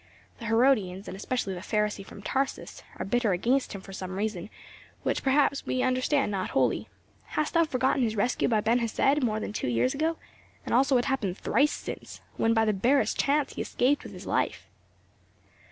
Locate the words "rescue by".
8.15-8.61